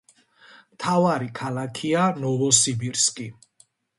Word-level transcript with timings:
მთავარი 0.75 1.27
ქალაქია 1.41 2.07
ნოვოსიბირსკი. 2.23 3.29